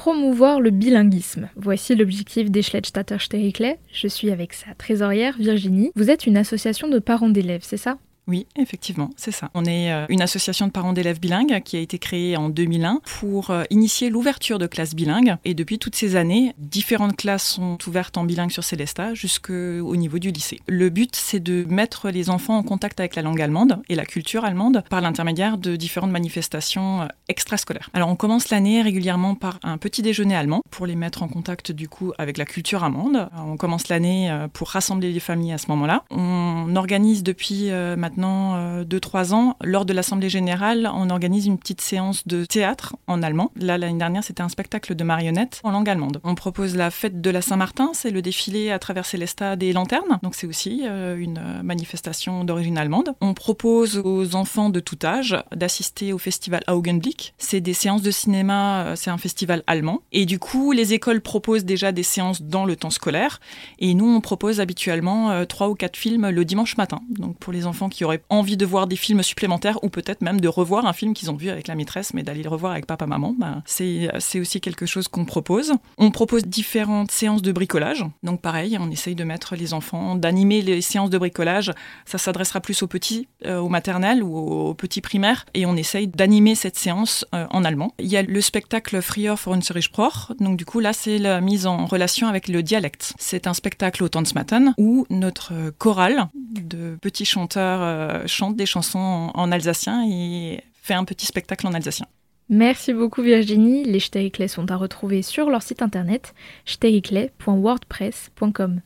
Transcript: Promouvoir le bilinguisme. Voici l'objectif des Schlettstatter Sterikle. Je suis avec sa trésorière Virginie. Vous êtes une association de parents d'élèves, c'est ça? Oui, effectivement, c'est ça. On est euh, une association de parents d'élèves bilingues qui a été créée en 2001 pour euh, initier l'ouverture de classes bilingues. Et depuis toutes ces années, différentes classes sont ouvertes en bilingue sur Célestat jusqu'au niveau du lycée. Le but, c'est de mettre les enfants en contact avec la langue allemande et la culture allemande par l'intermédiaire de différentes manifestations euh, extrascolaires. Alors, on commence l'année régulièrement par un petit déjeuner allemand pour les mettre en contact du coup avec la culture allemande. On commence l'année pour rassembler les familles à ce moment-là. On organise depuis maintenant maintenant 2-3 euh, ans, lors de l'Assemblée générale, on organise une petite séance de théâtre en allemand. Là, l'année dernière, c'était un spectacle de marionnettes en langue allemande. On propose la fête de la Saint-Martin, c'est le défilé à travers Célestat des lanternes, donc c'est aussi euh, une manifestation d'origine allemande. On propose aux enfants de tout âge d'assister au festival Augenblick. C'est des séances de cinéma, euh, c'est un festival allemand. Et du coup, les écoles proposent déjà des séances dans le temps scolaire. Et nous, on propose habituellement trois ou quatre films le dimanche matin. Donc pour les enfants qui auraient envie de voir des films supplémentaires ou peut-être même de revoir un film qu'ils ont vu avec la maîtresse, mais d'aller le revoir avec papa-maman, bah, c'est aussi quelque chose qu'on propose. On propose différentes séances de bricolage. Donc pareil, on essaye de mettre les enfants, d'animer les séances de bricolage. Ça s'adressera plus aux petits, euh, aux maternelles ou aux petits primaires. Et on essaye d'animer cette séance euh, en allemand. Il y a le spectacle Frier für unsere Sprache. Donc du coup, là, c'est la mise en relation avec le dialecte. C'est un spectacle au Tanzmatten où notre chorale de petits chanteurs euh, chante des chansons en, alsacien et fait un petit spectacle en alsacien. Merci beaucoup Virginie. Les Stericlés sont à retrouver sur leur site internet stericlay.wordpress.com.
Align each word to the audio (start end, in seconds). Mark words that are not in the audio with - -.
Promouvoir 0.00 0.62
le 0.62 0.70
bilinguisme. 0.70 1.50
Voici 1.56 1.94
l'objectif 1.94 2.50
des 2.50 2.62
Schlettstatter 2.62 3.18
Sterikle. 3.18 3.76
Je 3.92 4.08
suis 4.08 4.30
avec 4.30 4.54
sa 4.54 4.72
trésorière 4.74 5.36
Virginie. 5.36 5.90
Vous 5.94 6.08
êtes 6.08 6.26
une 6.26 6.38
association 6.38 6.88
de 6.88 6.98
parents 6.98 7.28
d'élèves, 7.28 7.60
c'est 7.64 7.76
ça? 7.76 7.98
Oui, 8.30 8.46
effectivement, 8.54 9.10
c'est 9.16 9.32
ça. 9.32 9.50
On 9.54 9.64
est 9.64 9.92
euh, 9.92 10.06
une 10.08 10.22
association 10.22 10.68
de 10.68 10.70
parents 10.70 10.92
d'élèves 10.92 11.18
bilingues 11.18 11.60
qui 11.64 11.76
a 11.76 11.80
été 11.80 11.98
créée 11.98 12.36
en 12.36 12.48
2001 12.48 13.00
pour 13.04 13.50
euh, 13.50 13.64
initier 13.70 14.08
l'ouverture 14.08 14.60
de 14.60 14.68
classes 14.68 14.94
bilingues. 14.94 15.34
Et 15.44 15.52
depuis 15.52 15.80
toutes 15.80 15.96
ces 15.96 16.14
années, 16.14 16.54
différentes 16.56 17.16
classes 17.16 17.42
sont 17.42 17.76
ouvertes 17.88 18.16
en 18.18 18.22
bilingue 18.22 18.52
sur 18.52 18.62
Célestat 18.62 19.14
jusqu'au 19.14 19.96
niveau 19.96 20.20
du 20.20 20.30
lycée. 20.30 20.60
Le 20.68 20.90
but, 20.90 21.16
c'est 21.16 21.40
de 21.40 21.64
mettre 21.68 22.10
les 22.10 22.30
enfants 22.30 22.56
en 22.56 22.62
contact 22.62 23.00
avec 23.00 23.16
la 23.16 23.22
langue 23.22 23.42
allemande 23.42 23.82
et 23.88 23.96
la 23.96 24.04
culture 24.04 24.44
allemande 24.44 24.84
par 24.88 25.00
l'intermédiaire 25.00 25.58
de 25.58 25.74
différentes 25.74 26.12
manifestations 26.12 27.02
euh, 27.02 27.06
extrascolaires. 27.26 27.90
Alors, 27.94 28.10
on 28.10 28.16
commence 28.16 28.50
l'année 28.50 28.80
régulièrement 28.80 29.34
par 29.34 29.58
un 29.64 29.76
petit 29.76 30.02
déjeuner 30.02 30.36
allemand 30.36 30.62
pour 30.70 30.86
les 30.86 30.94
mettre 30.94 31.24
en 31.24 31.28
contact 31.28 31.72
du 31.72 31.88
coup 31.88 32.12
avec 32.16 32.38
la 32.38 32.44
culture 32.44 32.84
allemande. 32.84 33.28
On 33.36 33.56
commence 33.56 33.88
l'année 33.88 34.32
pour 34.52 34.68
rassembler 34.68 35.10
les 35.10 35.18
familles 35.18 35.52
à 35.52 35.58
ce 35.58 35.66
moment-là. 35.66 36.04
On 36.10 36.76
organise 36.76 37.24
depuis 37.24 37.70
maintenant 37.96 38.19
maintenant 38.20 38.82
2-3 38.82 39.32
euh, 39.32 39.34
ans, 39.34 39.56
lors 39.62 39.84
de 39.84 39.92
l'Assemblée 39.92 40.28
générale, 40.28 40.90
on 40.92 41.10
organise 41.10 41.46
une 41.46 41.58
petite 41.58 41.80
séance 41.80 42.26
de 42.26 42.44
théâtre 42.44 42.96
en 43.06 43.22
allemand. 43.22 43.50
Là, 43.56 43.78
l'année 43.78 43.98
dernière, 43.98 44.24
c'était 44.24 44.42
un 44.42 44.48
spectacle 44.48 44.94
de 44.94 45.04
marionnettes 45.04 45.60
en 45.64 45.70
langue 45.70 45.88
allemande. 45.88 46.20
On 46.24 46.34
propose 46.34 46.76
la 46.76 46.90
fête 46.90 47.20
de 47.20 47.30
la 47.30 47.42
Saint-Martin, 47.42 47.90
c'est 47.94 48.10
le 48.10 48.22
défilé 48.22 48.70
à 48.70 48.78
travers 48.78 49.06
Célestat 49.06 49.56
des 49.56 49.72
lanternes, 49.72 50.18
donc 50.22 50.34
c'est 50.34 50.46
aussi 50.46 50.82
euh, 50.84 51.16
une 51.16 51.40
manifestation 51.62 52.44
d'origine 52.44 52.78
allemande. 52.78 53.14
On 53.20 53.34
propose 53.34 53.98
aux 53.98 54.36
enfants 54.36 54.70
de 54.70 54.80
tout 54.80 54.98
âge 55.02 55.36
d'assister 55.54 56.12
au 56.12 56.18
festival 56.18 56.62
Augenblick. 56.68 57.34
C'est 57.38 57.60
des 57.60 57.74
séances 57.74 58.02
de 58.02 58.10
cinéma, 58.10 58.84
euh, 58.84 58.96
c'est 58.96 59.10
un 59.10 59.18
festival 59.18 59.62
allemand. 59.66 60.02
Et 60.12 60.26
du 60.26 60.38
coup, 60.38 60.72
les 60.72 60.92
écoles 60.92 61.20
proposent 61.20 61.64
déjà 61.64 61.92
des 61.92 62.02
séances 62.02 62.42
dans 62.42 62.64
le 62.64 62.76
temps 62.76 62.90
scolaire. 62.90 63.40
Et 63.78 63.94
nous, 63.94 64.06
on 64.06 64.20
propose 64.20 64.60
habituellement 64.60 65.44
trois 65.46 65.68
ou 65.68 65.74
quatre 65.74 65.96
films 65.96 66.28
le 66.28 66.44
dimanche 66.44 66.76
matin. 66.76 67.00
Donc 67.08 67.38
pour 67.38 67.52
les 67.52 67.66
enfants 67.66 67.88
qui 67.88 67.99
auraient 68.04 68.22
envie 68.28 68.56
de 68.56 68.66
voir 68.66 68.86
des 68.86 68.96
films 68.96 69.22
supplémentaires 69.22 69.82
ou 69.82 69.88
peut-être 69.88 70.22
même 70.22 70.40
de 70.40 70.48
revoir 70.48 70.86
un 70.86 70.92
film 70.92 71.14
qu'ils 71.14 71.30
ont 71.30 71.36
vu 71.36 71.50
avec 71.50 71.68
la 71.68 71.74
maîtresse, 71.74 72.14
mais 72.14 72.22
d'aller 72.22 72.42
le 72.42 72.48
revoir 72.48 72.72
avec 72.72 72.86
papa-maman, 72.86 73.34
bah, 73.38 73.62
c'est 73.66 74.40
aussi 74.40 74.60
quelque 74.60 74.86
chose 74.86 75.08
qu'on 75.08 75.24
propose. 75.24 75.72
On 75.98 76.10
propose 76.10 76.44
différentes 76.44 77.10
séances 77.10 77.42
de 77.42 77.52
bricolage. 77.52 78.04
Donc 78.22 78.40
pareil, 78.40 78.76
on 78.80 78.90
essaye 78.90 79.14
de 79.14 79.24
mettre 79.24 79.56
les 79.56 79.74
enfants, 79.74 80.14
d'animer 80.14 80.62
les 80.62 80.80
séances 80.80 81.10
de 81.10 81.18
bricolage. 81.18 81.72
Ça 82.04 82.18
s'adressera 82.18 82.60
plus 82.60 82.82
aux 82.82 82.86
petits, 82.86 83.28
euh, 83.46 83.58
aux 83.58 83.68
maternelles 83.68 84.22
ou 84.22 84.36
aux 84.36 84.74
petits 84.74 85.00
primaires. 85.00 85.46
Et 85.54 85.66
on 85.66 85.76
essaye 85.76 86.08
d'animer 86.08 86.54
cette 86.54 86.76
séance 86.76 87.24
euh, 87.34 87.46
en 87.50 87.64
allemand. 87.64 87.94
Il 87.98 88.06
y 88.06 88.16
a 88.16 88.22
le 88.22 88.40
spectacle 88.40 89.00
Frier 89.02 89.36
für 89.36 89.52
unsere 89.52 89.80
Sprache. 89.80 90.32
Donc 90.40 90.56
du 90.56 90.64
coup, 90.64 90.80
là, 90.80 90.92
c'est 90.92 91.18
la 91.18 91.40
mise 91.40 91.66
en 91.66 91.86
relation 91.86 92.28
avec 92.28 92.48
le 92.48 92.62
dialecte. 92.62 93.14
C'est 93.18 93.46
un 93.46 93.54
spectacle 93.54 94.02
au 94.02 94.08
Tanzmatten 94.08 94.74
où 94.78 95.06
notre 95.10 95.52
chorale 95.78 96.28
de 96.70 96.96
petits 97.00 97.24
chanteurs 97.24 97.80
euh, 97.82 98.22
chante 98.26 98.56
des 98.56 98.66
chansons 98.66 99.30
en, 99.34 99.52
alsacien 99.52 100.04
et 100.08 100.62
fait 100.82 100.94
un 100.94 101.04
petit 101.04 101.26
spectacle 101.26 101.66
en 101.66 101.74
alsacien. 101.74 102.06
Merci 102.48 102.94
beaucoup 102.94 103.22
Virginie. 103.22 103.84
Les 103.84 104.00
Stericlés 104.00 104.48
sont 104.48 104.70
à 104.70 104.76
retrouver 104.76 105.22
sur 105.22 105.50
leur 105.50 105.62
site 105.62 105.82
internet 105.82 106.34
stericlay.wordpress.com. 106.64 108.80